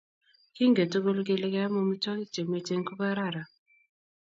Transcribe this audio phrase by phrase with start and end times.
[0.55, 3.49] kinget tugul kele keam omitwogik chemiachen ko kararan